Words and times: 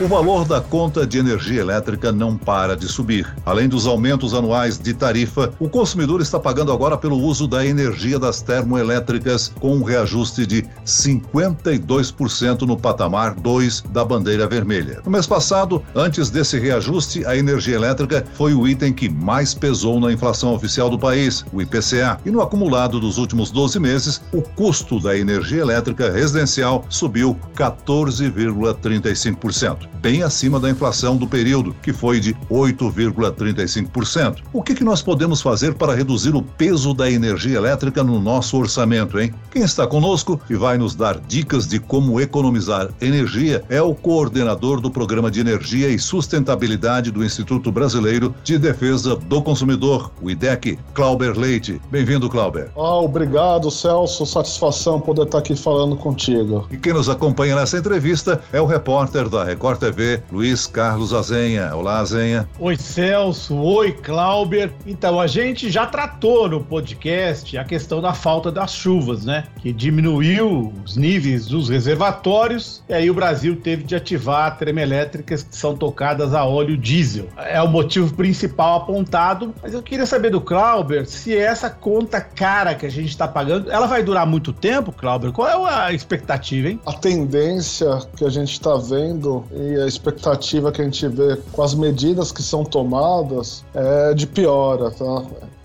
O 0.00 0.08
valor 0.08 0.46
da 0.46 0.62
conta 0.62 1.06
de 1.06 1.18
energia 1.18 1.60
elétrica 1.60 2.10
não 2.10 2.34
para 2.34 2.74
de 2.74 2.88
subir. 2.88 3.36
Além 3.44 3.68
dos 3.68 3.86
aumentos 3.86 4.32
anuais 4.32 4.78
de 4.78 4.94
tarifa, 4.94 5.52
o 5.60 5.68
consumidor 5.68 6.22
está 6.22 6.40
pagando 6.40 6.72
agora 6.72 6.96
pelo 6.96 7.18
uso 7.18 7.46
da 7.46 7.66
energia 7.66 8.18
das 8.18 8.40
termoelétricas, 8.40 9.52
com 9.60 9.76
um 9.76 9.82
reajuste 9.82 10.46
de 10.46 10.64
52% 10.86 12.62
no 12.62 12.78
patamar 12.78 13.34
2 13.34 13.82
da 13.90 14.02
bandeira 14.02 14.48
vermelha. 14.48 15.02
No 15.04 15.10
mês 15.10 15.26
passado, 15.26 15.82
antes 15.94 16.30
desse 16.30 16.58
reajuste, 16.58 17.26
a 17.26 17.36
energia 17.36 17.76
elétrica 17.76 18.24
foi 18.32 18.54
o 18.54 18.66
item 18.66 18.94
que 18.94 19.06
mais 19.06 19.52
pesou 19.52 20.00
na 20.00 20.10
inflação 20.10 20.54
oficial 20.54 20.88
do 20.88 20.98
país, 20.98 21.44
o 21.52 21.60
IPCA. 21.60 22.18
E 22.24 22.30
no 22.30 22.40
acumulado 22.40 22.98
dos 22.98 23.18
últimos 23.18 23.50
12 23.50 23.78
meses, 23.78 24.22
o 24.32 24.40
custo 24.40 24.98
da 24.98 25.14
energia 25.14 25.60
elétrica 25.60 26.10
residencial 26.10 26.86
subiu 26.88 27.38
14,35% 27.54 29.89
bem 30.00 30.22
acima 30.22 30.58
da 30.58 30.70
inflação 30.70 31.16
do 31.16 31.26
período, 31.26 31.74
que 31.82 31.92
foi 31.92 32.20
de 32.20 32.34
8,35%. 32.50 34.38
O 34.52 34.62
que, 34.62 34.74
que 34.74 34.84
nós 34.84 35.02
podemos 35.02 35.40
fazer 35.40 35.74
para 35.74 35.94
reduzir 35.94 36.34
o 36.34 36.42
peso 36.42 36.94
da 36.94 37.10
energia 37.10 37.56
elétrica 37.56 38.02
no 38.02 38.20
nosso 38.20 38.56
orçamento, 38.56 39.18
hein? 39.18 39.34
Quem 39.50 39.62
está 39.62 39.86
conosco 39.86 40.40
e 40.48 40.54
vai 40.54 40.78
nos 40.78 40.94
dar 40.94 41.18
dicas 41.18 41.66
de 41.66 41.78
como 41.78 42.20
economizar 42.20 42.88
energia 43.00 43.64
é 43.68 43.82
o 43.82 43.94
coordenador 43.94 44.80
do 44.80 44.90
Programa 44.90 45.30
de 45.30 45.40
Energia 45.40 45.88
e 45.88 45.98
Sustentabilidade 45.98 47.10
do 47.10 47.24
Instituto 47.24 47.72
Brasileiro 47.72 48.34
de 48.44 48.58
Defesa 48.58 49.16
do 49.16 49.42
Consumidor, 49.42 50.10
o 50.22 50.30
IDEC, 50.30 50.78
Clauber 50.94 51.36
Leite. 51.38 51.80
Bem-vindo, 51.90 52.28
Clauber. 52.28 52.70
Ah, 52.76 52.98
obrigado, 52.98 53.70
Celso. 53.70 54.24
Satisfação 54.24 55.00
poder 55.00 55.22
estar 55.22 55.38
aqui 55.38 55.56
falando 55.56 55.96
contigo. 55.96 56.66
E 56.70 56.76
quem 56.76 56.92
nos 56.92 57.08
acompanha 57.08 57.56
nessa 57.56 57.78
entrevista 57.78 58.40
é 58.52 58.60
o 58.60 58.66
repórter 58.66 59.28
da 59.28 59.44
Record 59.44 59.79
TV, 59.80 60.22
Luiz 60.30 60.66
Carlos 60.66 61.14
Azenha. 61.14 61.74
Olá, 61.74 61.98
Azenha. 61.98 62.46
Oi, 62.58 62.76
Celso. 62.76 63.56
Oi, 63.56 63.92
Clauber. 63.92 64.70
Então, 64.86 65.18
a 65.18 65.26
gente 65.26 65.70
já 65.70 65.86
tratou 65.86 66.48
no 66.48 66.62
podcast 66.62 67.56
a 67.56 67.64
questão 67.64 68.02
da 68.02 68.12
falta 68.12 68.52
das 68.52 68.74
chuvas, 68.74 69.24
né? 69.24 69.44
Que 69.60 69.72
diminuiu 69.72 70.72
os 70.84 70.96
níveis 70.96 71.46
dos 71.46 71.70
reservatórios 71.70 72.82
e 72.88 72.92
aí 72.92 73.10
o 73.10 73.14
Brasil 73.14 73.56
teve 73.56 73.82
de 73.84 73.96
ativar 73.96 74.58
termoelétricas 74.58 75.42
que 75.42 75.56
são 75.56 75.74
tocadas 75.74 76.34
a 76.34 76.44
óleo 76.44 76.76
diesel. 76.76 77.28
É 77.38 77.60
o 77.62 77.68
motivo 77.68 78.14
principal 78.14 78.82
apontado, 78.82 79.54
mas 79.62 79.72
eu 79.72 79.82
queria 79.82 80.04
saber 80.04 80.30
do 80.30 80.40
Clauber 80.40 81.06
se 81.06 81.34
essa 81.34 81.70
conta 81.70 82.20
cara 82.20 82.74
que 82.74 82.84
a 82.84 82.90
gente 82.90 83.08
está 83.08 83.26
pagando, 83.26 83.70
ela 83.70 83.86
vai 83.86 84.02
durar 84.02 84.26
muito 84.26 84.52
tempo, 84.52 84.92
Clauber? 84.92 85.32
Qual 85.32 85.48
é 85.66 85.74
a 85.74 85.92
expectativa, 85.92 86.68
hein? 86.68 86.80
A 86.84 86.92
tendência 86.92 87.98
que 88.16 88.24
a 88.24 88.28
gente 88.28 88.52
está 88.52 88.76
vendo 88.76 89.44
a 89.76 89.86
expectativa 89.86 90.72
que 90.72 90.80
a 90.80 90.84
gente 90.84 91.06
vê 91.08 91.36
com 91.52 91.62
as 91.62 91.74
medidas 91.74 92.32
que 92.32 92.42
são 92.42 92.64
tomadas 92.64 93.64
é 93.74 94.14
de 94.14 94.26
piora. 94.26 94.90
Tá? 94.90 95.22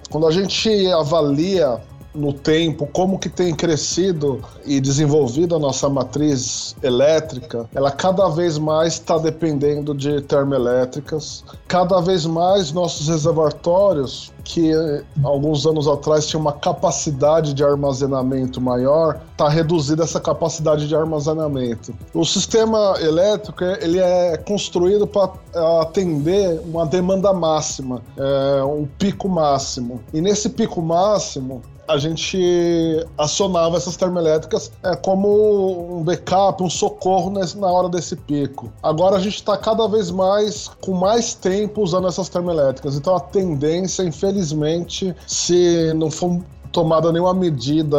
Quando 0.10 0.28
a 0.28 0.32
gente 0.32 0.70
avalia 0.92 1.80
no 2.16 2.34
tempo 2.34 2.88
como 2.88 3.20
que 3.20 3.30
tem 3.30 3.54
crescido 3.54 4.42
e 4.66 4.80
desenvolvido 4.80 5.56
a 5.56 5.60
nossa 5.60 5.90
matriz 5.90 6.76
elétrica, 6.82 7.70
ela 7.74 7.92
cada 7.92 8.30
vez 8.30 8.58
mais 8.58 8.94
está 8.94 9.18
dependendo 9.18 9.94
de 9.94 10.22
termoelétricas. 10.22 11.44
Cada 11.68 12.00
vez 12.00 12.26
mais 12.26 12.72
nossos 12.72 13.08
reservatórios, 13.08 14.32
que 14.44 14.72
alguns 15.24 15.66
anos 15.66 15.88
atrás 15.88 16.28
tinha 16.28 16.40
uma 16.40 16.54
capacidade 16.54 17.54
de 17.54 17.64
armazenamento 17.64 18.62
maior, 18.62 19.20
está 19.32 19.50
reduzida 19.50 20.04
essa 20.04 20.20
capacidade 20.20 20.88
de 20.88 20.96
armazenamento. 20.96 21.94
O 22.14 22.24
sistema 22.24 22.96
elétrico 23.02 23.64
ele 23.64 24.00
é 24.00 24.38
construído 24.38 25.08
para 25.08 25.32
atender 25.82 26.62
uma 26.66 26.86
demanda 26.86 27.34
máxima, 27.34 28.02
é, 28.18 28.64
um 28.64 28.86
pico 28.86 29.28
máximo. 29.28 30.00
E 30.14 30.22
nesse 30.22 30.50
pico 30.50 30.82
máximo, 30.82 31.62
a 31.88 31.98
gente 31.98 33.06
acionava 33.18 33.78
essas 33.78 33.96
termoelétricas 33.96 34.72
é, 34.84 34.96
como 34.96 36.00
um 36.00 36.04
backup, 36.04 36.62
um 36.64 36.70
socorro 36.70 37.30
nesse, 37.30 37.58
na 37.58 37.68
hora 37.68 37.90
desse 37.90 38.16
pico. 38.16 38.72
Agora 38.82 39.18
a 39.18 39.20
gente 39.20 39.36
está 39.36 39.58
cada 39.58 39.88
vez 39.88 40.12
mais 40.12 40.70
com 40.82 40.94
mais 40.94 41.34
tempo 41.34 41.82
usando 41.82 42.08
essas 42.08 42.30
termoelétricas. 42.30 42.96
Então 42.96 43.16
a 43.16 43.20
tendência, 43.20 44.04
infelizmente, 44.04 45.16
se 45.28 45.94
não 45.96 46.10
for 46.10 46.42
tomada 46.76 47.10
nenhuma 47.10 47.34
medida 47.34 47.98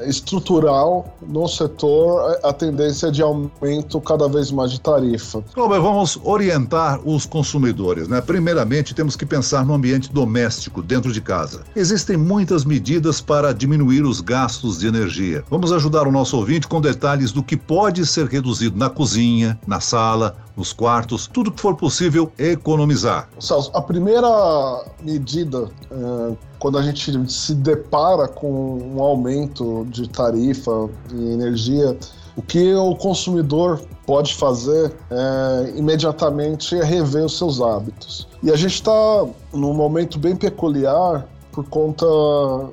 estrutural 0.00 1.16
no 1.26 1.48
setor, 1.48 2.38
a 2.44 2.52
tendência 2.52 3.06
é 3.06 3.10
de 3.10 3.22
aumento 3.22 3.98
cada 4.02 4.28
vez 4.28 4.52
mais 4.52 4.70
de 4.70 4.78
tarifa. 4.78 5.42
Cláudio, 5.54 5.80
vamos 5.80 6.20
orientar 6.22 7.00
os 7.02 7.24
consumidores. 7.24 8.08
Né? 8.08 8.20
Primeiramente, 8.20 8.94
temos 8.94 9.16
que 9.16 9.24
pensar 9.24 9.64
no 9.64 9.72
ambiente 9.72 10.12
doméstico, 10.12 10.82
dentro 10.82 11.10
de 11.14 11.22
casa. 11.22 11.62
Existem 11.74 12.18
muitas 12.18 12.62
medidas 12.62 13.22
para 13.22 13.54
diminuir 13.54 14.02
os 14.02 14.20
gastos 14.20 14.80
de 14.80 14.86
energia. 14.86 15.42
Vamos 15.48 15.72
ajudar 15.72 16.06
o 16.06 16.12
nosso 16.12 16.36
ouvinte 16.36 16.68
com 16.68 16.78
detalhes 16.78 17.32
do 17.32 17.42
que 17.42 17.56
pode 17.56 18.04
ser 18.04 18.26
reduzido 18.26 18.76
na 18.76 18.90
cozinha, 18.90 19.58
na 19.66 19.80
sala, 19.80 20.36
nos 20.54 20.74
quartos, 20.74 21.26
tudo 21.26 21.50
que 21.50 21.60
for 21.60 21.74
possível 21.74 22.30
economizar. 22.38 23.30
Celso, 23.38 23.70
a 23.72 23.80
primeira 23.80 24.84
medida 25.02 25.70
é, 25.90 26.49
quando 26.60 26.78
a 26.78 26.82
gente 26.82 27.10
se 27.28 27.54
depara 27.54 28.28
com 28.28 28.78
um 28.94 29.02
aumento 29.02 29.86
de 29.90 30.08
tarifa 30.08 30.88
de 31.08 31.16
energia, 31.16 31.96
o 32.36 32.42
que 32.42 32.74
o 32.74 32.94
consumidor 32.94 33.80
pode 34.06 34.34
fazer 34.34 34.94
é, 35.10 35.72
imediatamente 35.76 36.76
é 36.76 36.84
rever 36.84 37.24
os 37.24 37.36
seus 37.36 37.60
hábitos. 37.60 38.28
E 38.42 38.50
a 38.50 38.56
gente 38.56 38.74
está 38.74 39.26
num 39.52 39.72
momento 39.72 40.18
bem 40.18 40.36
peculiar 40.36 41.26
por 41.52 41.64
conta 41.68 42.06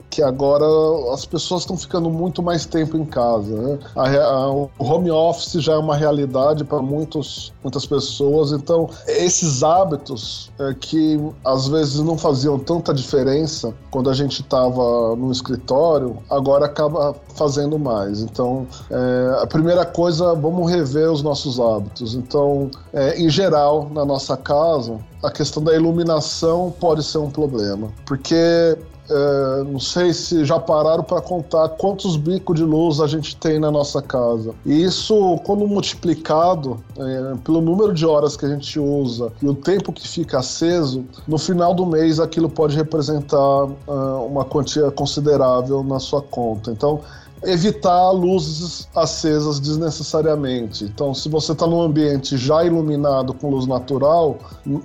que 0.09 0.21
agora 0.21 0.65
as 1.13 1.25
pessoas 1.25 1.61
estão 1.61 1.77
ficando 1.77 2.09
muito 2.09 2.41
mais 2.41 2.65
tempo 2.65 2.97
em 2.97 3.05
casa. 3.05 3.53
Né? 3.55 3.79
A, 3.95 4.09
a, 4.09 4.51
o 4.51 4.69
home 4.79 5.11
office 5.11 5.61
já 5.61 5.73
é 5.73 5.77
uma 5.77 5.95
realidade 5.95 6.63
para 6.63 6.81
muitas 6.81 7.51
pessoas, 7.87 8.51
então 8.51 8.89
esses 9.07 9.63
hábitos 9.63 10.51
é, 10.59 10.73
que 10.73 11.19
às 11.45 11.67
vezes 11.67 11.99
não 11.99 12.17
faziam 12.17 12.57
tanta 12.59 12.93
diferença 12.93 13.73
quando 13.91 14.09
a 14.09 14.13
gente 14.13 14.41
estava 14.41 15.15
no 15.15 15.31
escritório, 15.31 16.17
agora 16.29 16.65
acaba 16.65 17.15
fazendo 17.35 17.77
mais. 17.77 18.21
Então, 18.21 18.67
é, 18.89 19.41
a 19.41 19.47
primeira 19.47 19.85
coisa, 19.85 20.33
vamos 20.33 20.69
rever 20.69 21.11
os 21.11 21.21
nossos 21.21 21.59
hábitos. 21.59 22.15
Então, 22.15 22.69
é, 22.93 23.19
em 23.21 23.29
geral, 23.29 23.89
na 23.91 24.05
nossa 24.05 24.35
casa, 24.35 24.99
a 25.23 25.31
questão 25.31 25.63
da 25.63 25.75
iluminação 25.75 26.73
pode 26.79 27.03
ser 27.03 27.17
um 27.17 27.29
problema, 27.29 27.91
porque 28.05 28.77
é, 29.09 29.63
não 29.63 29.79
sei 29.79 30.13
se 30.13 30.43
já 30.43 30.59
pararam 30.59 31.03
para 31.03 31.21
contar 31.21 31.69
quantos 31.69 32.17
bicos 32.17 32.57
de 32.57 32.63
luz 32.63 32.99
a 32.99 33.07
gente 33.07 33.37
tem 33.37 33.57
na 33.57 33.71
nossa 33.71 34.01
casa. 34.01 34.53
E 34.65 34.83
isso, 34.83 35.39
quando 35.45 35.65
multiplicado 35.65 36.77
é, 36.97 37.35
pelo 37.43 37.61
número 37.61 37.93
de 37.93 38.05
horas 38.05 38.35
que 38.35 38.45
a 38.45 38.49
gente 38.49 38.77
usa 38.79 39.31
e 39.41 39.47
o 39.47 39.55
tempo 39.55 39.93
que 39.93 40.07
fica 40.07 40.39
aceso, 40.39 41.05
no 41.27 41.37
final 41.37 41.73
do 41.73 41.85
mês 41.85 42.19
aquilo 42.19 42.49
pode 42.49 42.75
representar 42.75 43.63
uh, 43.63 44.25
uma 44.27 44.43
quantia 44.43 44.91
considerável 44.91 45.83
na 45.83 45.99
sua 45.99 46.21
conta. 46.21 46.71
Então, 46.71 47.01
evitar 47.43 48.11
luzes 48.11 48.87
acesas 48.95 49.59
desnecessariamente. 49.59 50.83
Então, 50.83 51.13
se 51.13 51.29
você 51.29 51.51
está 51.51 51.67
num 51.67 51.81
ambiente 51.81 52.37
já 52.37 52.63
iluminado 52.63 53.33
com 53.33 53.49
luz 53.49 53.65
natural, 53.65 54.37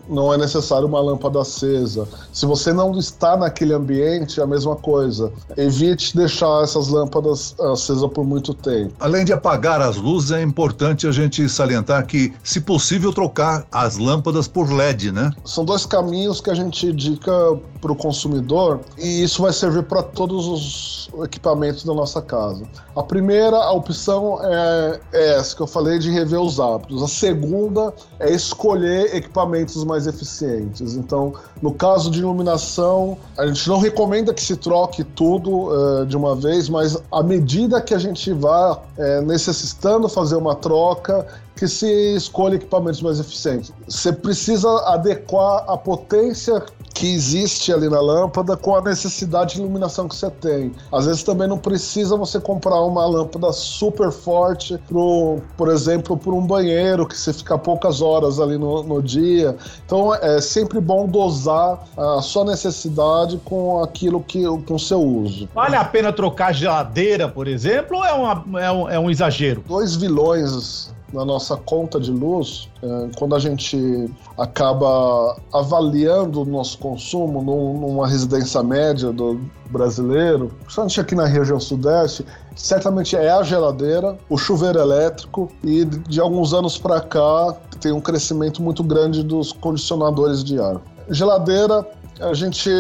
não 0.08 0.32
é 0.32 0.36
necessário 0.36 0.86
uma 0.86 1.00
lâmpada 1.00 1.40
acesa. 1.40 2.06
Se 2.32 2.46
você 2.46 2.72
não 2.72 2.96
está 2.99 3.37
naquele 3.37 3.72
ambiente, 3.72 4.40
é 4.40 4.43
a 4.43 4.46
mesma 4.46 4.76
coisa. 4.76 5.32
Evite 5.56 6.16
deixar 6.16 6.62
essas 6.62 6.88
lâmpadas 6.88 7.54
acesas 7.60 8.10
por 8.12 8.25
muito 8.25 8.54
tempo. 8.54 8.93
Além 9.00 9.25
de 9.25 9.32
apagar 9.32 9.81
as 9.81 9.96
luzes, 9.96 10.31
é 10.31 10.43
importante 10.43 11.06
a 11.06 11.12
gente 11.12 11.49
salientar 11.49 12.06
que, 12.06 12.32
se 12.43 12.60
possível, 12.60 13.12
trocar 13.12 13.66
as 13.70 13.96
lâmpadas 13.96 14.46
por 14.46 14.70
LED, 14.70 15.12
né? 15.12 15.31
São 15.44 15.64
dois 15.64 15.87
caminhos 15.87 16.40
que 16.40 16.50
a 16.50 16.54
gente 16.54 16.87
indica 16.87 17.32
para 17.82 17.90
o 17.90 17.96
consumidor 17.96 18.81
e 18.96 19.25
isso 19.25 19.43
vai 19.43 19.52
servir 19.52 19.82
para 19.82 20.05
todos 20.05 20.46
os 20.46 21.11
equipamentos 21.25 21.82
da 21.84 21.93
nossa 21.93 22.23
casa. 22.23 22.64
A 22.94 23.02
primeira 23.02 23.56
a 23.56 23.73
opção 23.73 24.38
é, 24.40 25.00
é 25.12 25.34
essa 25.34 25.56
que 25.56 25.61
eu 25.61 25.67
falei 25.67 25.99
de 25.99 26.08
rever 26.08 26.40
os 26.40 26.61
hábitos. 26.61 27.02
A 27.02 27.08
segunda 27.08 27.93
é 28.20 28.32
escolher 28.32 29.14
equipamentos 29.14 29.82
mais 29.84 30.06
eficientes. 30.06 30.94
Então, 30.94 31.34
no 31.61 31.75
caso 31.75 32.08
de 32.08 32.20
iluminação, 32.20 33.19
a 33.37 33.46
gente 33.46 33.69
não 33.69 33.79
recomenda 33.79 34.32
que 34.32 34.43
se 34.43 34.56
troque 34.56 35.02
tudo 35.02 35.50
uh, 35.50 36.06
de 36.06 36.17
uma 36.17 36.37
vez, 36.37 36.69
mas 36.69 36.96
à 37.11 37.23
medida 37.23 37.81
que 37.81 37.93
a 37.93 37.99
gente 37.99 38.32
vá 38.32 38.75
uh, 38.75 39.23
necessitando 39.26 40.08
fazer 40.08 40.37
uma 40.37 40.55
troca, 40.55 41.26
que 41.56 41.69
se 41.69 42.16
escolha 42.16 42.56
equipamentos 42.56 43.02
mais 43.02 43.20
eficientes. 43.20 43.72
Você 43.87 44.12
precisa 44.12 44.69
adequar 44.87 45.64
a 45.69 45.76
potência 45.76 46.62
que 46.94 47.12
existe 47.12 47.72
ali 47.72 47.88
na 47.88 48.00
lâmpada 48.00 48.56
com 48.56 48.76
a 48.76 48.82
necessidade 48.82 49.54
de 49.54 49.60
iluminação 49.60 50.06
que 50.06 50.14
você 50.14 50.31
tem. 50.31 50.72
Às 50.93 51.06
vezes 51.06 51.22
também 51.22 51.49
não 51.49 51.58
precisa 51.58 52.16
você 52.16 52.38
comprar 52.38 52.81
uma 52.82 53.04
lâmpada 53.06 53.52
super 53.52 54.10
forte, 54.10 54.78
pro, 54.87 55.40
por 55.56 55.69
exemplo, 55.69 56.16
por 56.16 56.34
um 56.34 56.46
banheiro 56.46 57.06
que 57.06 57.16
você 57.16 57.32
fica 57.32 57.58
poucas 57.58 58.02
horas 58.02 58.38
ali 58.38 58.58
no, 58.58 58.82
no 58.82 59.02
dia. 59.02 59.56
Então 59.84 60.14
é 60.14 60.40
sempre 60.40 60.81
bom 60.81 61.06
dosar 61.06 61.82
a 61.96 62.20
sua 62.20 62.44
necessidade 62.44 63.40
com 63.44 63.82
aquilo 63.82 64.22
que 64.22 64.43
com 64.66 64.75
o 64.75 64.78
seu 64.78 65.00
uso. 65.00 65.49
Vale 65.54 65.76
a 65.76 65.84
pena 65.84 66.12
trocar 66.12 66.52
geladeira, 66.52 67.28
por 67.28 67.49
exemplo, 67.49 67.99
ou 67.99 68.04
é, 68.04 68.12
uma, 68.12 68.60
é, 68.60 68.70
um, 68.70 68.88
é 68.90 68.99
um 68.99 69.10
exagero? 69.10 69.64
Dois 69.66 69.96
vilões 69.96 70.91
na 71.12 71.25
nossa 71.25 71.56
conta 71.56 72.00
de 72.00 72.11
luz, 72.11 72.69
é, 72.82 73.11
quando 73.17 73.35
a 73.35 73.38
gente 73.38 74.11
acaba 74.38 75.37
avaliando 75.53 76.43
o 76.43 76.44
nosso 76.44 76.79
consumo 76.79 77.43
numa 77.43 78.09
residência 78.09 78.62
média 78.62 79.12
do 79.12 79.41
brasileiro, 79.70 80.50
principalmente 80.61 81.00
aqui 81.00 81.14
na 81.14 81.26
região 81.26 81.61
sudeste, 81.61 82.25
certamente 82.56 83.17
é 83.17 83.31
a 83.31 83.43
geladeira, 83.43 84.17
o 84.29 84.37
chuveiro 84.37 84.79
elétrico 84.79 85.50
e 85.62 85.85
de 85.85 86.20
alguns 86.20 86.53
anos 86.53 86.79
para 86.79 87.00
cá 87.00 87.56
tem 87.81 87.93
um 87.93 88.00
crescimento 88.00 88.62
muito 88.62 88.82
grande 88.82 89.23
dos 89.23 89.53
condicionadores 89.53 90.43
de 90.44 90.61
ar. 90.61 90.81
Geladeira, 91.11 91.87
a 92.20 92.32
gente 92.32 92.70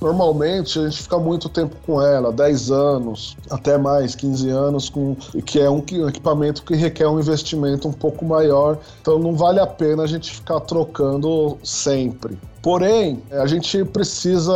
Normalmente 0.00 0.78
a 0.78 0.88
gente 0.88 1.02
fica 1.02 1.18
muito 1.18 1.48
tempo 1.48 1.76
com 1.84 2.00
ela, 2.00 2.32
10 2.32 2.70
anos, 2.70 3.36
até 3.50 3.76
mais, 3.76 4.14
15 4.14 4.48
anos, 4.48 4.88
com, 4.88 5.14
que 5.44 5.60
é 5.60 5.68
um 5.68 5.84
equipamento 6.08 6.62
que 6.62 6.74
requer 6.74 7.06
um 7.06 7.20
investimento 7.20 7.86
um 7.86 7.92
pouco 7.92 8.24
maior, 8.24 8.78
então 9.00 9.18
não 9.18 9.34
vale 9.34 9.60
a 9.60 9.66
pena 9.66 10.04
a 10.04 10.06
gente 10.06 10.30
ficar 10.32 10.60
trocando 10.60 11.58
sempre. 11.62 12.38
Porém, 12.62 13.22
a 13.30 13.46
gente 13.46 13.84
precisa 13.86 14.52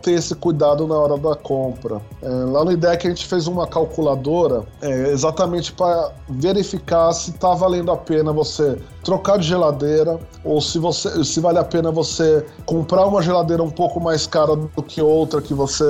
ter 0.00 0.12
esse 0.12 0.34
cuidado 0.34 0.86
na 0.86 0.94
hora 0.94 1.18
da 1.18 1.34
compra. 1.34 2.00
É, 2.22 2.28
lá 2.28 2.64
no 2.64 2.72
IDEC 2.72 3.06
a 3.06 3.10
gente 3.10 3.26
fez 3.26 3.46
uma 3.46 3.66
calculadora 3.66 4.62
é, 4.80 5.10
exatamente 5.10 5.72
para 5.72 6.12
verificar 6.28 7.12
se 7.12 7.30
está 7.30 7.52
valendo 7.54 7.90
a 7.90 7.96
pena 7.96 8.32
você 8.32 8.78
trocar 9.04 9.36
de 9.38 9.48
geladeira 9.48 10.18
ou 10.44 10.60
se, 10.60 10.78
você, 10.78 11.24
se 11.24 11.40
vale 11.40 11.58
a 11.58 11.64
pena 11.64 11.90
você 11.90 12.46
comprar 12.64 13.04
uma 13.06 13.20
geladeira 13.20 13.62
um 13.62 13.70
pouco 13.70 14.00
mais 14.00 14.26
cara 14.26 14.56
do 14.56 14.82
que 14.82 15.02
outra 15.02 15.42
que 15.42 15.52
você, 15.52 15.84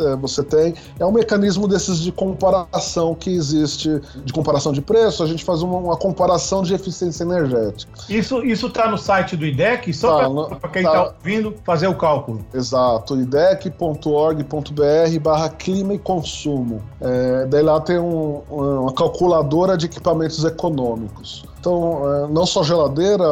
é, 0.00 0.16
você 0.16 0.42
tem. 0.42 0.74
É 0.98 1.06
um 1.06 1.12
mecanismo 1.12 1.68
desses 1.68 2.00
de 2.00 2.10
comparação 2.10 3.14
que 3.14 3.30
existe, 3.30 4.00
de 4.24 4.32
comparação 4.32 4.72
de 4.72 4.80
preço, 4.80 5.22
a 5.22 5.26
gente 5.26 5.44
faz 5.44 5.62
uma, 5.62 5.78
uma 5.78 5.96
comparação 5.96 6.62
de 6.62 6.74
eficiência 6.74 7.22
energética. 7.22 7.92
Isso 8.08 8.42
está 8.66 8.90
no 8.90 8.98
site 8.98 9.36
do 9.36 9.46
IDEC? 9.46 9.92
Só 9.92 10.46
tá, 10.46 10.56
para 10.56 10.70
quem 10.70 10.82
está 10.82 11.03
tá 11.03 11.03
ouvindo 11.06 11.54
fazer 11.64 11.86
o 11.86 11.94
cálculo. 11.94 12.44
Exato, 12.52 13.20
idec.org.br 13.20 15.20
barra 15.20 15.48
clima 15.48 15.94
e 15.94 15.98
consumo. 15.98 16.82
É, 17.00 17.46
daí 17.46 17.62
lá 17.62 17.80
tem 17.80 17.98
um, 17.98 18.42
uma 18.50 18.92
calculadora 18.92 19.76
de 19.76 19.86
equipamentos 19.86 20.44
econômicos. 20.44 21.44
Então, 21.64 22.02
é, 22.12 22.28
não 22.28 22.44
só 22.44 22.62
geladeira, 22.62 23.24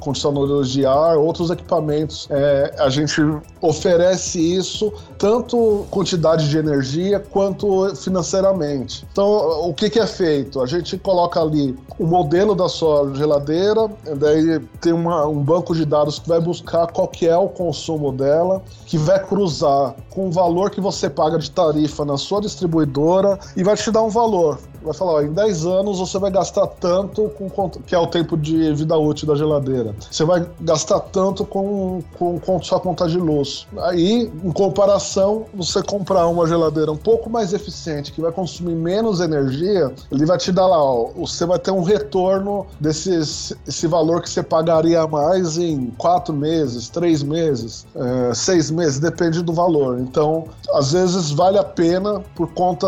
condicionadores 0.00 0.68
de 0.68 0.84
ar, 0.84 1.16
outros 1.16 1.48
equipamentos. 1.48 2.28
É, 2.28 2.74
a 2.78 2.90
gente 2.90 3.18
oferece 3.62 4.38
isso 4.38 4.92
tanto 5.16 5.86
quantidade 5.90 6.50
de 6.50 6.58
energia 6.58 7.18
quanto 7.18 7.94
financeiramente. 7.96 9.06
Então, 9.10 9.66
o 9.66 9.72
que, 9.72 9.88
que 9.88 9.98
é 9.98 10.06
feito? 10.06 10.60
A 10.60 10.66
gente 10.66 10.98
coloca 10.98 11.40
ali 11.40 11.74
o 11.98 12.06
modelo 12.06 12.54
da 12.54 12.68
sua 12.68 13.14
geladeira, 13.14 13.88
daí 14.14 14.58
tem 14.82 14.92
uma, 14.92 15.26
um 15.26 15.42
banco 15.42 15.74
de 15.74 15.86
dados 15.86 16.18
que 16.18 16.28
vai 16.28 16.40
buscar 16.40 16.86
qual 16.88 17.08
que 17.08 17.26
é 17.26 17.36
o 17.36 17.48
consumo 17.48 18.12
dela, 18.12 18.62
que 18.84 18.98
vai 18.98 19.24
cruzar 19.24 19.94
com 20.10 20.28
o 20.28 20.30
valor 20.30 20.70
que 20.70 20.82
você 20.82 21.08
paga 21.08 21.38
de 21.38 21.50
tarifa 21.50 22.04
na 22.04 22.18
sua 22.18 22.42
distribuidora 22.42 23.38
e 23.56 23.64
vai 23.64 23.74
te 23.74 23.90
dar 23.90 24.02
um 24.02 24.10
valor 24.10 24.58
vai 24.82 24.94
falar, 24.94 25.12
ó, 25.12 25.22
em 25.22 25.32
10 25.32 25.66
anos 25.66 25.98
você 25.98 26.18
vai 26.18 26.30
gastar 26.30 26.66
tanto 26.66 27.30
com 27.30 27.70
que 27.86 27.94
é 27.94 27.98
o 27.98 28.06
tempo 28.06 28.36
de 28.36 28.72
vida 28.74 28.96
útil 28.96 29.28
da 29.28 29.34
geladeira. 29.34 29.94
Você 30.10 30.24
vai 30.24 30.46
gastar 30.60 31.00
tanto 31.00 31.44
com, 31.44 32.02
com, 32.18 32.38
com 32.38 32.62
sua 32.62 32.80
conta 32.80 33.08
de 33.08 33.18
luz. 33.18 33.66
Aí, 33.78 34.30
em 34.44 34.52
comparação, 34.52 35.46
você 35.54 35.82
comprar 35.82 36.26
uma 36.26 36.46
geladeira 36.46 36.90
um 36.90 36.96
pouco 36.96 37.28
mais 37.28 37.52
eficiente, 37.52 38.12
que 38.12 38.20
vai 38.20 38.32
consumir 38.32 38.74
menos 38.74 39.20
energia, 39.20 39.92
ele 40.10 40.26
vai 40.26 40.38
te 40.38 40.52
dar 40.52 40.66
lá, 40.66 40.82
ó, 40.82 41.10
você 41.16 41.44
vai 41.44 41.58
ter 41.58 41.70
um 41.70 41.82
retorno 41.82 42.66
desse 42.78 43.10
esse 43.10 43.86
valor 43.86 44.22
que 44.22 44.30
você 44.30 44.42
pagaria 44.42 45.06
mais 45.06 45.58
em 45.58 45.90
quatro 45.98 46.34
meses, 46.34 46.88
três 46.88 47.22
meses, 47.22 47.86
é, 47.94 48.34
seis 48.34 48.70
meses, 48.70 48.98
depende 48.98 49.42
do 49.42 49.52
valor. 49.52 49.98
Então, 50.00 50.44
às 50.72 50.92
vezes 50.92 51.30
vale 51.30 51.58
a 51.58 51.64
pena 51.64 52.22
por 52.34 52.52
conta 52.52 52.86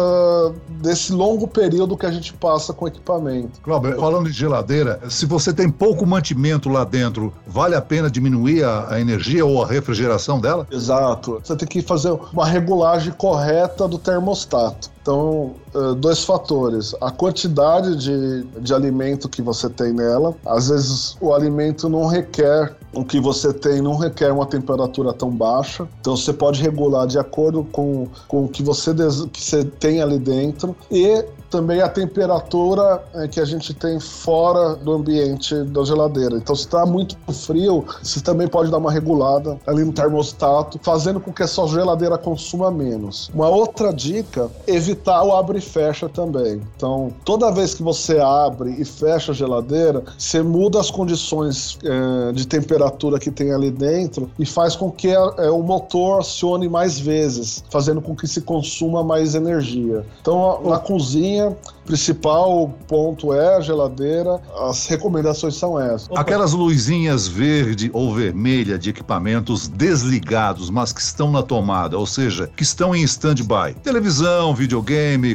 desse 0.81 1.12
longo 1.12 1.47
período 1.47 1.81
período 1.82 1.96
que 1.96 2.06
a 2.06 2.11
gente 2.11 2.32
passa 2.34 2.73
com 2.73 2.87
equipamento. 2.87 3.61
Cláudio, 3.61 3.99
falando 3.99 4.26
de 4.26 4.32
geladeira, 4.32 5.00
se 5.08 5.26
você 5.26 5.52
tem 5.52 5.69
pouco 5.69 6.06
mantimento 6.06 6.69
lá 6.69 6.84
dentro, 6.84 7.32
vale 7.46 7.75
a 7.75 7.82
pena 7.82 8.11
diminuir 8.11 8.64
a, 8.64 8.94
a 8.94 9.00
energia 9.00 9.44
ou 9.44 9.62
a 9.62 9.67
refrigeração 9.67 10.40
dela? 10.40 10.67
Exato. 10.70 11.40
Você 11.43 11.56
tem 11.56 11.67
que 11.67 11.82
fazer 11.82 12.17
uma 12.32 12.46
regulagem 12.46 13.12
correta 13.12 13.88
do 13.88 13.99
termostato. 13.99 14.92
Então, 15.03 15.55
eh, 15.75 15.95
dois 15.97 16.25
fatores. 16.25 16.95
A 17.01 17.11
quantidade 17.11 17.97
de, 17.97 18.45
de 18.61 18.73
alimento 18.73 19.29
que 19.29 19.43
você 19.43 19.69
tem 19.69 19.93
nela. 19.93 20.35
Às 20.47 20.69
vezes, 20.69 21.17
o 21.21 21.35
alimento 21.35 21.89
não 21.89 22.07
requer, 22.07 22.77
o 22.95 23.05
que 23.05 23.21
você 23.21 23.53
tem 23.53 23.83
não 23.83 23.97
requer 23.97 24.33
uma 24.33 24.47
temperatura 24.47 25.13
tão 25.13 25.31
baixa. 25.31 25.89
Então, 26.01 26.17
você 26.17 26.33
pode 26.33 26.63
regular 26.63 27.07
de 27.07 27.19
acordo 27.19 27.65
com, 27.73 28.07
com 28.29 28.45
o 28.45 28.49
que 28.49 28.63
você, 28.63 28.93
que 29.33 29.43
você 29.43 29.65
tem 29.65 30.01
ali 30.01 30.19
dentro. 30.19 30.77
E 30.91 31.25
também 31.53 31.83
a 31.83 31.89
temperatura 31.89 33.05
é, 33.15 33.29
que 33.29 33.39
a 33.39 33.45
gente 33.45 33.75
tem 33.75 34.01
fora 34.01 34.75
do 34.75 34.93
ambiente 34.93 35.55
da 35.65 35.85
geladeira. 35.85 36.37
Então, 36.37 36.57
se 36.57 36.63
está 36.63 36.87
muito 36.87 37.15
frio, 37.31 37.85
você 38.03 38.21
também 38.21 38.49
pode 38.49 38.71
dar 38.71 38.79
uma 38.79 38.91
regulada 38.91 39.59
ali 39.67 39.85
no 39.85 39.93
termostato, 39.93 40.81
fazendo 40.83 41.21
com 41.21 41.31
que 41.31 41.43
a 41.43 41.47
sua 41.47 41.69
geladeira 41.69 42.17
consuma 42.17 42.71
menos. 42.71 43.31
Uma 43.35 43.49
outra 43.51 43.93
dica, 43.93 44.51
evitar 44.67 44.92
o 45.06 45.33
abre 45.33 45.59
e 45.59 45.61
fecha 45.61 46.09
também. 46.09 46.61
Então, 46.77 47.12
toda 47.25 47.50
vez 47.50 47.75
que 47.75 47.83
você 47.83 48.19
abre 48.19 48.75
e 48.79 48.85
fecha 48.85 49.33
a 49.33 49.35
geladeira, 49.35 50.03
você 50.17 50.43
muda 50.43 50.81
as 50.81 50.91
condições 50.91 51.79
é, 51.85 52.33
de 52.33 52.47
temperatura 52.47 53.19
que 53.19 53.31
tem 53.31 53.53
ali 53.53 53.71
dentro 53.71 54.31
e 54.39 54.47
faz 54.47 54.77
com 54.77 54.91
que 54.91 55.09
é, 55.09 55.50
o 55.50 55.62
motor 55.62 56.21
acione 56.21 56.69
mais 56.69 56.99
vezes, 56.99 57.65
fazendo 57.70 58.01
com 58.01 58.15
que 58.15 58.27
se 58.27 58.41
consuma 58.41 59.03
mais 59.03 59.34
energia. 59.34 60.05
Então, 60.20 60.61
na 60.65 60.79
cozinha, 60.79 61.56
principal 61.84 62.72
ponto 62.87 63.32
é 63.32 63.56
a 63.56 63.61
geladeira. 63.61 64.41
As 64.69 64.87
recomendações 64.87 65.55
são 65.56 65.79
essas. 65.81 66.08
Aquelas 66.15 66.53
luzinhas 66.53 67.27
verde 67.29 67.91
ou 67.93 68.15
vermelha 68.15 68.79
de 68.79 68.91
equipamentos 68.91 69.69
desligados, 69.69 70.70
mas 70.70 70.93
que 70.93 71.01
estão 71.01 71.31
na 71.31 71.43
tomada, 71.43 71.99
ou 71.99 72.06
seja, 72.06 72.51
que 72.56 72.63
estão 72.63 72.94
em 72.94 73.03
stand-by. 73.03 73.75
Televisão, 73.82 74.55
videogame, 74.55 74.81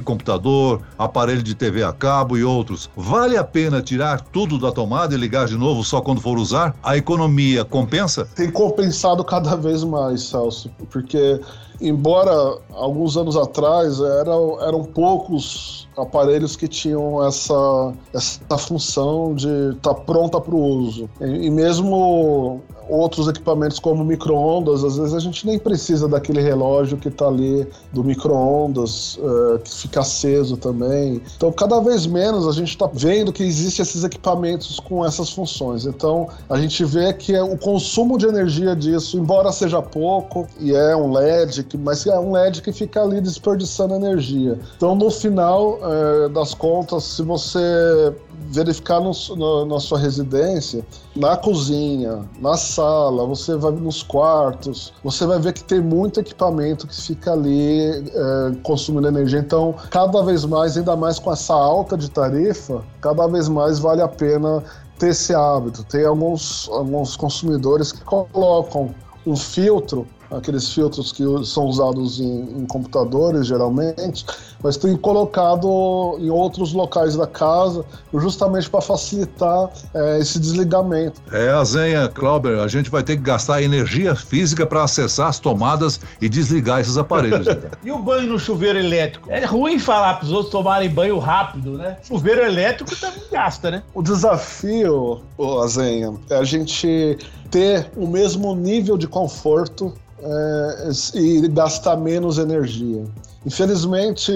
computador, 0.04 0.82
aparelho 0.98 1.44
de 1.44 1.56
TV 1.56 1.84
a 1.84 1.94
cabo 1.94 2.38
e 2.38 2.44
outros. 2.44 2.90
Vale 2.96 3.38
a 3.38 3.44
pena 3.44 3.82
tirar 3.82 4.22
tudo 4.22 4.60
da 4.60 4.72
tomada 4.72 5.16
e 5.16 5.18
ligar 5.18 5.48
de 5.48 5.58
novo 5.58 5.84
só 5.84 6.02
quando 6.02 6.22
for 6.22 6.38
usar? 6.38 6.76
A 6.84 6.98
economia 6.98 7.64
compensa? 7.64 8.26
Tem 8.36 8.52
compensado 8.52 9.24
cada 9.24 9.56
vez 9.56 9.84
mais, 9.84 10.22
Celso, 10.24 10.70
porque 10.90 11.40
embora 11.82 12.58
alguns 12.74 13.18
anos 13.18 13.36
atrás 13.36 14.00
eram, 14.00 14.62
eram 14.62 14.84
poucos 14.84 15.88
aparelhos 15.98 16.56
que 16.56 16.68
tinham 16.68 17.26
essa, 17.26 17.94
essa 18.14 18.58
função 18.58 19.34
de 19.34 19.72
estar 19.72 19.94
tá 19.94 20.02
pronta 20.02 20.40
para 20.40 20.54
o 20.54 20.60
uso. 20.60 21.10
E, 21.20 21.48
e 21.48 21.50
mesmo 21.50 22.62
outros 22.90 23.28
equipamentos 23.28 23.80
como 23.80 24.04
micro-ondas, 24.04 24.84
às 24.84 24.98
vezes 24.98 25.14
a 25.14 25.20
gente 25.20 25.46
nem 25.46 25.60
precisa 25.60 26.08
daquele 26.08 26.42
relógio 26.42 26.98
que 26.98 27.10
está 27.10 27.28
ali 27.28 27.68
do 27.92 28.04
micro-ondas, 28.04 29.18
uh, 29.18 29.60
que 29.60 29.70
fica 29.70 30.02
aceso 30.02 30.58
também. 30.58 31.22
Então, 31.36 31.52
cada 31.52 31.80
vez 31.80 32.06
menos 32.06 32.48
a 32.48 32.52
gente 32.52 32.70
está 32.70 32.90
vendo 32.92 33.34
que 33.34 33.44
existem 33.44 33.84
esses 33.84 34.04
equipamentos 34.04 34.80
com 34.80 35.06
essas 35.06 35.30
funções. 35.30 35.86
Então, 35.86 36.30
a 36.50 36.60
gente 36.60 36.84
vê 36.86 37.14
que 37.14 37.36
é 37.36 37.44
o 37.44 37.58
consumo 37.58 38.18
de 38.18 38.26
energia 38.26 38.76
disso, 38.76 39.18
embora 39.18 39.52
seja 39.52 39.82
pouco, 39.82 40.48
e 40.60 40.74
é 40.74 40.96
um 40.96 41.12
LED, 41.12 41.64
mas 41.76 42.06
é 42.06 42.20
um 42.20 42.32
LED 42.32 42.62
que 42.62 42.72
fica 42.72 43.02
ali 43.02 43.20
desperdiçando 43.20 43.96
energia. 43.96 44.60
Então, 44.76 44.94
no 44.96 45.10
final 45.10 45.80
uh, 45.80 46.30
das 46.30 46.54
contas, 46.54 47.04
se 47.04 47.24
você 47.24 48.14
verificar 48.50 49.02
no, 49.02 49.12
no, 49.36 49.66
na 49.66 49.80
sua 49.80 49.98
residência, 49.98 50.86
na 51.16 51.36
cozinha, 51.36 52.24
na 52.40 52.56
sala, 52.56 53.26
você 53.26 53.56
vai 53.56 53.72
nos 53.72 54.04
quartos, 54.04 54.94
você 55.04 55.26
vai 55.26 55.40
ver 55.40 55.54
que 55.54 55.64
tem 55.64 55.82
muito 55.82 56.20
equipamento 56.20 56.88
que 56.88 56.96
fica 56.96 57.34
ali 57.34 57.90
é, 57.90 58.56
consumindo 58.64 59.08
energia. 59.08 59.40
Então, 59.40 59.74
cada 59.90 60.22
vez 60.24 60.46
mais, 60.46 60.78
ainda 60.78 60.96
mais 60.96 61.20
com 61.20 61.32
essa 61.32 61.54
alta 61.54 61.98
de 61.98 62.10
tarifa, 62.10 62.84
cada 63.02 63.28
vez 63.28 63.50
mais 63.50 63.80
vale 63.80 64.02
a 64.02 64.08
pena 64.08 64.64
ter 65.00 65.10
esse 65.10 65.34
hábito. 65.34 65.84
Tem 65.84 66.06
alguns, 66.06 66.70
alguns 66.70 67.16
consumidores 67.16 67.92
que 67.92 68.04
colocam 68.04 68.94
um 69.26 69.36
filtro 69.36 70.08
aqueles 70.32 70.74
filtros 70.74 71.12
que 71.12 71.24
são 71.46 71.66
usados 71.66 72.20
em, 72.20 72.42
em, 72.58 72.66
computadores 72.66 73.48
geralmente, 73.48 74.26
mas 74.62 74.78
tem 74.78 74.96
colocado 74.98 76.18
em 76.20 76.30
outros 76.30 76.74
locais 76.74 77.16
da 77.16 77.28
casa, 77.28 77.86
justamente 78.14 78.70
para 78.70 78.82
facilitar 78.82 79.70
é, 79.94 80.20
esse 80.20 80.40
desligamento. 80.40 81.22
É, 81.32 81.50
a 81.50 81.64
Zenha, 81.64 82.08
Clauber, 82.10 82.60
a 82.60 82.68
gente 82.68 82.90
vai 82.90 83.04
ter 83.04 83.18
que 83.18 83.24
gastar 83.24 83.62
energia 83.62 84.16
física 84.16 84.66
para 84.66 84.84
acessar 84.84 85.28
as 85.28 85.40
tomadas 85.40 86.00
e 86.22 86.28
desligar 86.28 86.82
esses 86.82 86.98
aparelhos. 86.98 87.48
e 87.84 87.92
o 87.92 88.00
banho 88.00 88.30
no 88.30 88.40
chuveiro 88.40 88.80
elétrico? 88.80 89.32
É 89.32 89.46
ruim 89.46 89.80
falar 89.80 90.16
para 90.16 90.26
os 90.26 90.32
outros 90.32 90.52
tomarem 90.52 90.90
banho 90.90 91.20
rápido, 91.20 91.78
né? 91.78 91.98
Chuveiro 92.04 92.42
elétrico 92.42 92.96
também 92.96 93.22
gasta, 93.32 93.72
né? 93.72 93.84
O 93.94 94.02
desafio, 94.02 95.22
Azenha, 95.64 96.14
é 96.30 96.36
a 96.36 96.44
gente 96.44 97.18
ter 97.50 97.90
o 97.96 98.08
mesmo 98.08 98.56
nível 98.56 98.98
de 98.98 99.08
conforto 99.08 99.94
é, 100.20 100.90
e 101.16 101.48
gastar 101.50 101.98
menos 101.98 102.38
energia. 102.38 103.04
Infelizmente, 103.46 104.32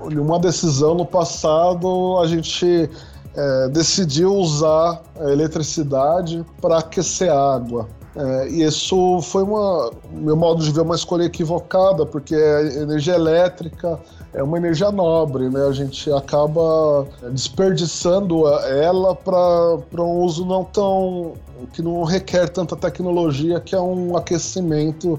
uma 0.00 0.38
decisão 0.38 0.94
no 0.94 1.04
passado, 1.04 2.18
a 2.18 2.26
gente 2.26 2.88
é, 3.36 3.68
decidiu 3.68 4.34
usar 4.34 5.02
a 5.18 5.30
eletricidade 5.30 6.44
para 6.60 6.78
aquecer 6.78 7.30
água. 7.30 7.88
É, 8.16 8.48
e 8.48 8.62
isso 8.62 9.20
foi 9.22 9.42
uma, 9.42 9.90
meu 10.12 10.36
modo 10.36 10.62
de 10.62 10.70
ver, 10.70 10.82
uma 10.82 10.94
escolha 10.94 11.24
equivocada, 11.24 12.06
porque 12.06 12.34
a 12.34 12.82
energia 12.82 13.14
elétrica 13.14 13.98
é 14.32 14.42
uma 14.42 14.56
energia 14.56 14.92
nobre, 14.92 15.48
né? 15.48 15.66
A 15.66 15.72
gente 15.72 16.12
acaba 16.12 17.06
desperdiçando 17.32 18.46
ela 18.48 19.14
para 19.16 20.02
um 20.02 20.22
uso 20.22 20.44
não 20.46 20.64
tão 20.64 21.34
que 21.72 21.82
não 21.82 22.04
requer 22.04 22.48
tanta 22.48 22.76
tecnologia, 22.76 23.58
que 23.60 23.74
é 23.74 23.80
um 23.80 24.16
aquecimento 24.16 25.18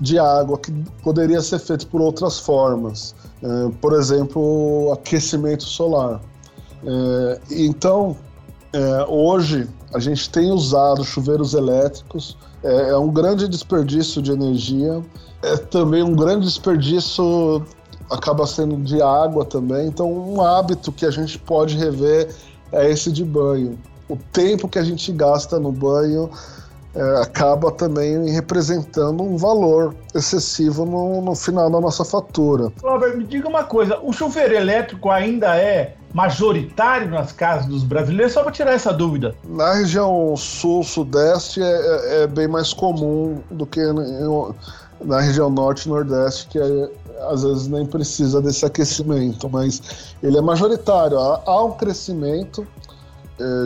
de 0.00 0.18
água 0.18 0.58
que 0.58 0.72
poderia 1.02 1.40
ser 1.40 1.60
feito 1.60 1.86
por 1.86 2.00
outras 2.00 2.38
formas, 2.38 3.14
é, 3.42 3.70
por 3.80 3.92
exemplo, 3.92 4.90
aquecimento 4.92 5.62
solar. 5.62 6.20
É, 6.84 7.40
então, 7.50 8.16
é, 8.72 9.04
hoje 9.06 9.68
a 9.92 9.98
gente 9.98 10.30
tem 10.30 10.50
usado 10.50 11.04
chuveiros 11.04 11.52
elétricos, 11.52 12.36
é, 12.62 12.90
é, 12.90 12.96
um 12.96 13.10
grande 13.10 13.46
desperdício 13.46 14.22
de 14.22 14.32
energia, 14.32 15.02
é 15.42 15.56
também 15.56 16.02
um 16.02 16.14
grande 16.14 16.46
desperdício, 16.46 17.64
acaba 18.08 18.46
sendo 18.46 18.76
de 18.76 19.02
água 19.02 19.44
também. 19.44 19.88
Então, 19.88 20.10
um 20.10 20.40
hábito 20.40 20.90
que 20.90 21.04
a 21.04 21.10
gente 21.10 21.38
pode 21.38 21.76
rever 21.76 22.34
é 22.70 22.90
esse 22.90 23.12
de 23.12 23.24
banho. 23.24 23.78
O 24.08 24.16
tempo 24.32 24.68
que 24.68 24.78
a 24.78 24.84
gente 24.84 25.12
gasta 25.12 25.58
no 25.58 25.72
banho 25.72 26.30
é, 26.94 27.22
acaba 27.22 27.70
também 27.70 28.28
representando 28.30 29.22
um 29.22 29.36
valor 29.36 29.94
excessivo 30.14 30.84
no, 30.84 31.22
no 31.22 31.34
final 31.34 31.70
da 31.70 31.80
nossa 31.80 32.04
fatura. 32.04 32.70
Robert, 32.82 33.16
me 33.16 33.24
diga 33.24 33.48
uma 33.48 33.64
coisa: 33.64 33.98
o 34.02 34.12
chuveiro 34.12 34.54
elétrico 34.54 35.10
ainda 35.10 35.56
é 35.56 35.94
majoritário 36.12 37.10
nas 37.10 37.32
casas 37.32 37.66
dos 37.66 37.82
brasileiros? 37.82 38.34
Só 38.34 38.42
para 38.42 38.52
tirar 38.52 38.72
essa 38.72 38.92
dúvida. 38.92 39.34
Na 39.48 39.72
região 39.74 40.36
sul-sudeste 40.36 41.62
é, 41.62 41.64
é, 41.64 42.22
é, 42.22 42.26
bem 42.26 42.46
mais 42.46 42.74
comum 42.74 43.40
do 43.50 43.66
que 43.66 43.80
na 45.02 45.20
região 45.20 45.48
norte 45.48 45.86
e 45.86 45.88
nordeste, 45.88 46.46
que 46.48 46.58
é, 46.58 46.90
às 47.30 47.42
vezes 47.42 47.68
nem 47.68 47.86
precisa 47.86 48.42
desse 48.42 48.66
aquecimento, 48.66 49.48
mas 49.48 50.14
ele 50.22 50.36
é 50.36 50.42
majoritário. 50.42 51.18
Há, 51.18 51.40
há 51.46 51.64
um 51.64 51.72
crescimento 51.72 52.66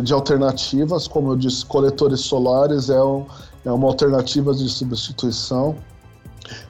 de 0.03 0.13
alternativas, 0.13 1.07
como 1.07 1.33
eu 1.33 1.37
disse, 1.37 1.67
coletores 1.67 2.21
solares 2.21 2.89
é, 2.89 3.03
um, 3.03 3.27
é 3.65 3.71
uma 3.71 3.89
alternativa 3.89 4.55
de 4.55 4.69
substituição. 4.69 5.77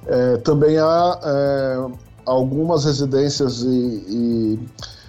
É, 0.06 0.38
também 0.38 0.78
há 0.78 1.20
é, 1.22 1.86
algumas 2.24 2.84
residências 2.84 3.62
e, 3.62 3.68
e 3.68 4.58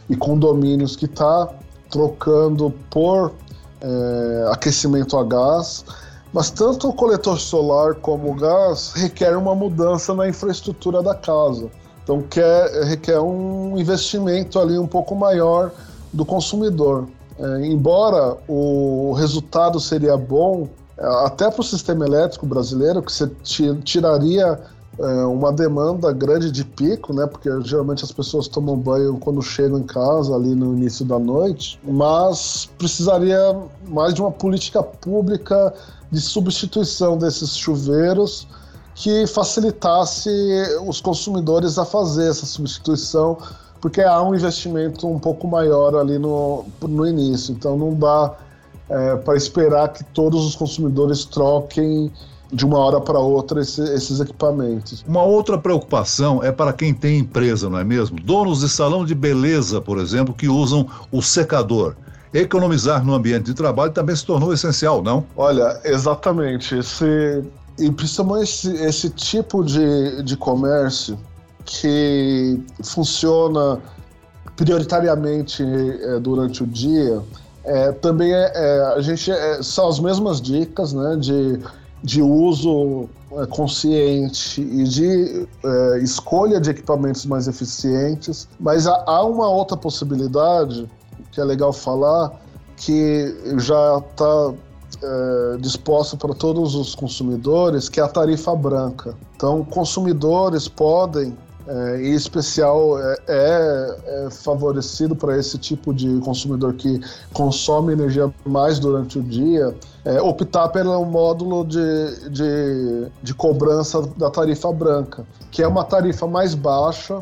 e 0.09 0.15
condomínios 0.15 0.95
que 0.95 1.05
está 1.05 1.49
trocando 1.89 2.73
por 2.89 3.33
é, 3.81 4.49
aquecimento 4.51 5.17
a 5.17 5.23
gás, 5.23 5.85
mas 6.33 6.49
tanto 6.49 6.89
o 6.89 6.93
coletor 6.93 7.39
solar 7.39 7.95
como 7.95 8.31
o 8.31 8.35
gás 8.35 8.93
requer 8.95 9.37
uma 9.37 9.55
mudança 9.55 10.13
na 10.13 10.27
infraestrutura 10.27 11.01
da 11.01 11.15
casa. 11.15 11.69
Então 12.03 12.21
quer, 12.21 12.83
requer 12.85 13.19
um 13.19 13.77
investimento 13.77 14.59
ali 14.59 14.77
um 14.77 14.87
pouco 14.87 15.15
maior 15.15 15.71
do 16.13 16.25
consumidor. 16.25 17.07
É, 17.39 17.65
embora 17.65 18.37
o 18.47 19.13
resultado 19.13 19.79
seria 19.79 20.17
bom, 20.17 20.67
é, 20.97 21.05
até 21.25 21.49
para 21.49 21.61
o 21.61 21.63
sistema 21.63 22.05
elétrico 22.05 22.45
brasileiro, 22.45 23.01
que 23.01 23.11
você 23.11 23.27
tiraria 23.83 24.59
é, 24.99 25.25
uma 25.25 25.53
demanda 25.53 26.11
grande 26.11 26.51
de 26.51 26.65
pico, 26.65 27.13
né? 27.13 27.27
Porque 27.27 27.49
geralmente 27.63 28.03
as 28.03 28.11
pessoas 28.11 28.47
tomam 28.47 28.75
banho 28.75 29.17
quando 29.19 29.41
chegam 29.41 29.79
em 29.79 29.83
casa, 29.83 30.35
ali 30.35 30.55
no 30.55 30.73
início 30.73 31.05
da 31.05 31.19
noite, 31.19 31.79
mas 31.83 32.67
precisaria 32.77 33.55
mais 33.87 34.15
de 34.15 34.21
uma 34.21 34.31
política 34.31 34.81
pública 34.81 35.73
de 36.11 36.19
substituição 36.19 37.17
desses 37.17 37.55
chuveiros 37.55 38.47
que 38.95 39.27
facilitasse 39.27 40.31
os 40.87 40.99
consumidores 40.99 41.77
a 41.77 41.85
fazer 41.85 42.31
essa 42.31 42.47
substituição, 42.47 43.37
porque 43.81 44.01
há 44.01 44.21
um 44.21 44.33
investimento 44.33 45.07
um 45.07 45.19
pouco 45.19 45.47
maior 45.47 45.95
ali 45.95 46.17
no, 46.17 46.65
no 46.81 47.07
início. 47.07 47.53
Então 47.53 47.77
não 47.77 47.93
dá 47.93 48.33
é, 48.89 49.15
para 49.17 49.35
esperar 49.35 49.89
que 49.89 50.03
todos 50.03 50.45
os 50.45 50.55
consumidores 50.55 51.25
troquem 51.25 52.11
de 52.51 52.65
uma 52.65 52.79
hora 52.79 53.01
para 53.01 53.19
outra 53.19 53.61
esse, 53.61 53.81
esses 53.93 54.19
equipamentos. 54.19 55.03
Uma 55.07 55.23
outra 55.23 55.57
preocupação 55.57 56.41
é 56.41 56.51
para 56.51 56.71
quem 56.71 56.93
tem 56.93 57.19
empresa, 57.19 57.69
não 57.69 57.77
é 57.77 57.83
mesmo? 57.83 58.17
Donos 58.19 58.61
de 58.61 58.69
salão 58.69 59.05
de 59.05 59.13
beleza, 59.13 59.81
por 59.81 59.97
exemplo, 59.97 60.33
que 60.33 60.47
usam 60.47 60.87
o 61.11 61.21
secador. 61.21 61.95
Economizar 62.33 63.03
no 63.05 63.13
ambiente 63.13 63.45
de 63.45 63.53
trabalho 63.53 63.91
também 63.91 64.15
se 64.15 64.25
tornou 64.25 64.53
essencial, 64.53 65.01
não? 65.01 65.25
Olha, 65.35 65.79
exatamente. 65.83 66.75
Esse, 66.75 67.43
e 67.77 67.91
principalmente 67.91 68.43
esse, 68.43 68.71
esse 68.83 69.09
tipo 69.09 69.63
de, 69.63 70.23
de 70.23 70.37
comércio 70.37 71.17
que 71.67 72.59
funciona 72.81 73.79
prioritariamente 74.55 75.61
é, 75.63 76.19
durante 76.19 76.63
o 76.63 76.67
dia, 76.67 77.21
é, 77.63 77.91
também 77.91 78.33
é, 78.33 78.93
a 78.95 79.01
gente 79.01 79.29
é, 79.29 79.61
são 79.61 79.87
as 79.87 79.99
mesmas 79.99 80.41
dicas, 80.41 80.93
né, 80.93 81.15
de 81.17 81.59
de 82.03 82.21
uso 82.21 83.09
consciente 83.49 84.61
e 84.61 84.83
de 84.83 85.47
escolha 86.03 86.61
de 86.61 86.69
equipamentos 86.69 87.25
mais 87.25 87.47
eficientes, 87.47 88.47
mas 88.59 88.85
há, 88.85 89.03
há 89.07 89.25
uma 89.25 89.49
outra 89.49 89.75
possibilidade 89.75 90.87
que 91.31 91.41
é 91.41 91.43
legal 91.43 91.73
falar 91.73 92.31
que 92.75 93.35
já 93.57 93.97
está 93.97 94.53
é, 95.03 95.57
disposta 95.59 96.15
para 96.15 96.33
todos 96.33 96.75
os 96.75 96.95
consumidores, 96.95 97.89
que 97.89 97.99
é 97.99 98.03
a 98.03 98.07
tarifa 98.07 98.55
branca. 98.55 99.15
Então, 99.35 99.63
consumidores 99.65 100.67
podem 100.67 101.37
é, 101.67 102.01
em 102.01 102.13
especial 102.13 102.99
é, 102.99 103.17
é, 103.27 104.25
é 104.25 104.29
favorecido 104.29 105.15
para 105.15 105.37
esse 105.37 105.57
tipo 105.57 105.93
de 105.93 106.19
consumidor 106.19 106.73
que 106.73 107.01
consome 107.33 107.93
energia 107.93 108.33
mais 108.45 108.79
durante 108.79 109.19
o 109.19 109.23
dia, 109.23 109.75
é, 110.05 110.21
optar 110.21 110.69
pelo 110.69 111.03
módulo 111.05 111.65
de, 111.65 112.29
de, 112.29 113.07
de 113.21 113.33
cobrança 113.33 114.01
da 114.17 114.29
tarifa 114.29 114.71
branca, 114.71 115.25
que 115.51 115.61
é 115.61 115.67
uma 115.67 115.83
tarifa 115.83 116.25
mais 116.25 116.53
baixa 116.53 117.21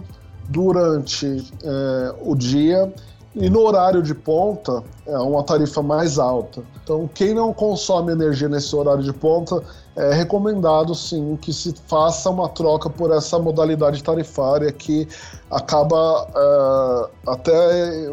durante 0.49 1.51
é, 1.63 2.15
o 2.21 2.35
dia 2.35 2.93
e 3.35 3.49
no 3.49 3.61
horário 3.61 4.01
de 4.01 4.15
ponta 4.15 4.81
é 5.05 5.17
uma 5.17 5.43
tarifa 5.43 5.83
mais 5.83 6.17
alta. 6.17 6.63
Então, 6.81 7.09
quem 7.13 7.33
não 7.33 7.51
consome 7.53 8.13
energia 8.13 8.47
nesse 8.47 8.73
horário 8.73 9.03
de 9.03 9.11
ponta, 9.11 9.61
é 9.95 10.13
recomendado 10.13 10.93
sim 10.93 11.37
que 11.37 11.53
se 11.53 11.73
faça 11.87 12.29
uma 12.29 12.49
troca 12.49 12.89
por 12.89 13.11
essa 13.11 13.39
modalidade 13.39 14.03
tarifária 14.03 14.71
que 14.71 15.07
acaba 15.49 16.27
é, 16.35 17.31
até 17.31 18.11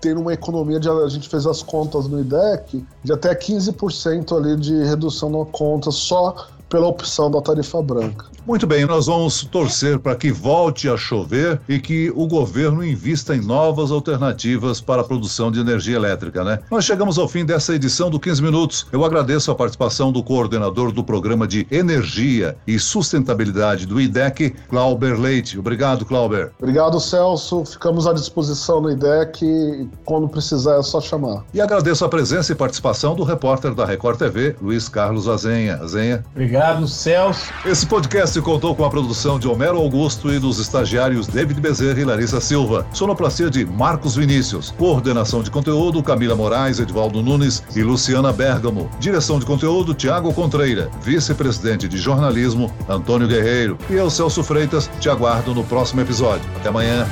tendo 0.00 0.20
uma 0.20 0.32
economia 0.32 0.80
de 0.80 0.90
a 0.90 1.08
gente 1.08 1.28
fez 1.28 1.46
as 1.46 1.62
contas 1.62 2.08
no 2.08 2.20
IDEC 2.20 2.84
de 3.04 3.12
até 3.12 3.34
15% 3.34 4.36
ali 4.36 4.56
de 4.56 4.82
redução 4.84 5.30
na 5.30 5.44
conta 5.46 5.92
só 5.92 6.48
pela 6.68 6.88
opção 6.88 7.30
da 7.30 7.40
tarifa 7.40 7.80
branca. 7.80 8.31
Muito 8.44 8.66
bem, 8.66 8.84
nós 8.84 9.06
vamos 9.06 9.44
torcer 9.44 10.00
para 10.00 10.16
que 10.16 10.32
volte 10.32 10.88
a 10.88 10.96
chover 10.96 11.60
e 11.68 11.78
que 11.78 12.12
o 12.16 12.26
governo 12.26 12.84
invista 12.84 13.36
em 13.36 13.40
novas 13.40 13.92
alternativas 13.92 14.80
para 14.80 15.02
a 15.02 15.04
produção 15.04 15.50
de 15.50 15.60
energia 15.60 15.94
elétrica, 15.94 16.42
né? 16.42 16.58
Nós 16.68 16.84
chegamos 16.84 17.18
ao 17.18 17.28
fim 17.28 17.44
dessa 17.44 17.72
edição 17.72 18.10
do 18.10 18.18
15 18.18 18.42
Minutos. 18.42 18.86
Eu 18.90 19.04
agradeço 19.04 19.50
a 19.50 19.54
participação 19.54 20.10
do 20.10 20.24
coordenador 20.24 20.90
do 20.90 21.04
programa 21.04 21.46
de 21.46 21.66
Energia 21.70 22.56
e 22.66 22.80
Sustentabilidade 22.80 23.86
do 23.86 24.00
IDEC, 24.00 24.54
Clauber 24.68 25.18
Leite. 25.18 25.56
Obrigado, 25.58 26.04
Clauber. 26.04 26.50
Obrigado, 26.58 26.98
Celso. 26.98 27.64
Ficamos 27.64 28.08
à 28.08 28.12
disposição 28.12 28.80
no 28.80 28.90
IDEC. 28.90 29.88
Quando 30.04 30.28
precisar, 30.28 30.78
é 30.78 30.82
só 30.82 31.00
chamar. 31.00 31.44
E 31.54 31.60
agradeço 31.60 32.04
a 32.04 32.08
presença 32.08 32.50
e 32.50 32.56
participação 32.56 33.14
do 33.14 33.22
repórter 33.22 33.72
da 33.72 33.86
Record 33.86 34.18
TV, 34.18 34.56
Luiz 34.60 34.88
Carlos 34.88 35.28
Azenha. 35.28 35.76
Azenha. 35.76 36.24
Obrigado, 36.32 36.88
Celso. 36.88 37.52
Esse 37.64 37.86
podcast 38.32 38.40
contou 38.40 38.74
com 38.74 38.84
a 38.84 38.90
produção 38.90 39.38
de 39.38 39.46
Homero 39.46 39.76
Augusto 39.76 40.32
e 40.32 40.38
dos 40.38 40.58
estagiários 40.58 41.26
David 41.26 41.60
Bezerra 41.60 42.00
e 42.00 42.04
Larissa 42.04 42.40
Silva. 42.40 42.86
Sonoplastia 42.92 43.50
de 43.50 43.64
Marcos 43.66 44.16
Vinícius. 44.16 44.70
Coordenação 44.78 45.42
de 45.42 45.50
conteúdo 45.50 46.02
Camila 46.02 46.34
Moraes, 46.34 46.78
Edvaldo 46.78 47.22
Nunes 47.22 47.62
e 47.76 47.82
Luciana 47.82 48.32
Bergamo. 48.32 48.88
Direção 48.98 49.38
de 49.38 49.44
conteúdo 49.44 49.92
Tiago 49.92 50.32
Contreira. 50.32 50.90
Vice-presidente 51.02 51.88
de 51.88 51.98
jornalismo 51.98 52.72
Antônio 52.88 53.28
Guerreiro. 53.28 53.76
E 53.90 53.94
eu, 53.94 54.08
Celso 54.08 54.42
Freitas, 54.42 54.88
te 55.00 55.10
aguardo 55.10 55.54
no 55.54 55.64
próximo 55.64 56.00
episódio. 56.00 56.48
Até 56.56 56.68
amanhã. 56.68 57.06